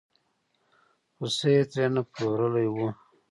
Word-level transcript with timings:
خوسی 1.15 1.49
یې 1.55 1.63
ترې 1.69 1.85
نه 1.95 2.01
پلورلی 2.11 2.67
و. 2.73 2.77